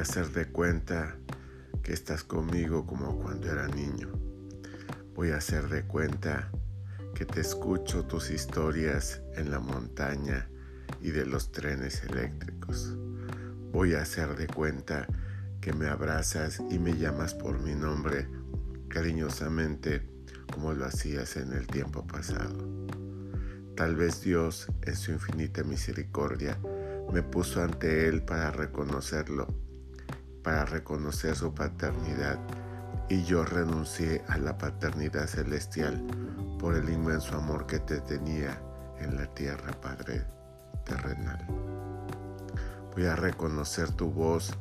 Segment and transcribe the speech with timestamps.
[0.00, 1.16] hacer de cuenta
[1.82, 4.08] que estás conmigo como cuando era niño.
[5.14, 6.50] Voy a hacer de cuenta
[7.14, 10.48] que te escucho tus historias en la montaña
[11.00, 12.96] y de los trenes eléctricos.
[13.72, 15.06] Voy a hacer de cuenta
[15.60, 18.28] que me abrazas y me llamas por mi nombre
[18.88, 20.08] cariñosamente
[20.52, 22.56] como lo hacías en el tiempo pasado.
[23.76, 26.58] Tal vez Dios, en su infinita misericordia,
[27.12, 29.46] me puso ante Él para reconocerlo,
[30.42, 32.38] para reconocer su paternidad,
[33.08, 36.02] y yo renuncié a la paternidad celestial
[36.58, 38.60] por el inmenso amor que te tenía
[38.98, 40.24] en la tierra, Padre
[40.84, 41.44] terrenal.
[42.94, 44.52] Voy a reconocer tu voz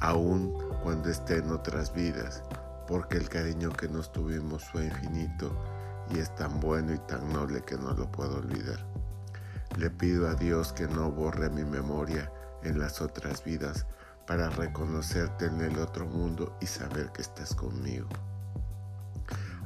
[0.00, 2.42] aun cuando esté en otras vidas,
[2.86, 5.56] porque el cariño que nos tuvimos fue infinito
[6.10, 8.84] y es tan bueno y tan noble que no lo puedo olvidar.
[9.76, 12.30] Le pido a Dios que no borre mi memoria
[12.62, 13.86] en las otras vidas
[14.26, 18.08] para reconocerte en el otro mundo y saber que estás conmigo.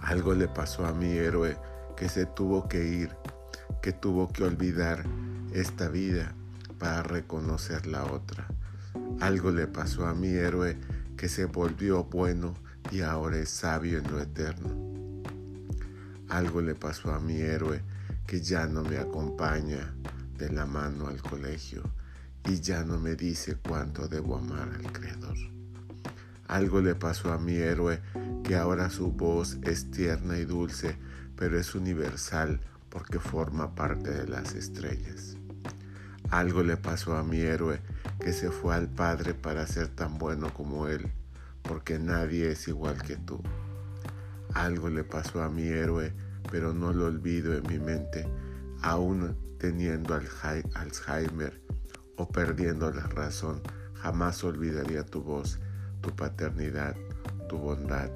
[0.03, 1.57] Algo le pasó a mi héroe
[1.97, 3.11] que se tuvo que ir,
[3.83, 5.05] que tuvo que olvidar
[5.53, 6.35] esta vida
[6.79, 8.47] para reconocer la otra.
[9.21, 10.79] Algo le pasó a mi héroe
[11.17, 12.55] que se volvió bueno
[12.91, 15.23] y ahora es sabio en lo eterno.
[16.29, 17.83] Algo le pasó a mi héroe
[18.27, 19.95] que ya no me acompaña
[20.37, 21.83] de la mano al colegio
[22.47, 25.37] y ya no me dice cuánto debo amar al Creador.
[26.47, 28.01] Algo le pasó a mi héroe
[28.45, 30.97] que ahora su voz es tierna y dulce,
[31.37, 35.37] pero es universal porque forma parte de las estrellas.
[36.31, 37.81] Algo le pasó a mi héroe
[38.21, 41.11] que se fue al Padre para ser tan bueno como Él,
[41.63, 43.43] porque nadie es igual que tú.
[44.55, 46.13] Algo le pasó a mi héroe,
[46.51, 48.27] pero no lo olvido en mi mente,
[48.83, 51.66] aún teniendo Alzheimer
[52.17, 53.63] o perdiendo la razón,
[53.95, 55.59] jamás olvidaría tu voz,
[56.01, 56.97] tu paternidad,
[57.49, 58.11] tu bondad,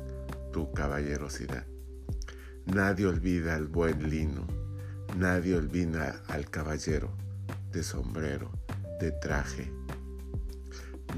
[0.53, 1.65] tu caballerosidad.
[2.67, 4.47] Nadie olvida al buen lino,
[5.17, 7.11] nadie olvida al caballero
[7.73, 8.51] de sombrero,
[9.01, 9.73] de traje.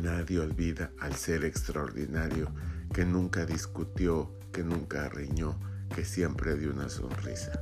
[0.01, 2.49] Nadie olvida al ser extraordinario
[2.93, 5.59] que nunca discutió, que nunca riñó,
[5.95, 7.53] que siempre dio una sonrisa.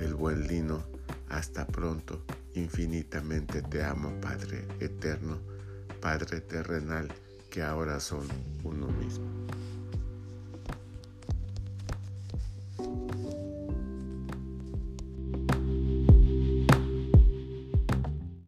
[0.00, 0.84] El buen lino,
[1.28, 2.24] hasta pronto,
[2.54, 5.38] infinitamente te amo, Padre eterno,
[6.00, 7.08] Padre terrenal,
[7.50, 8.26] que ahora son
[8.64, 9.39] uno mismo.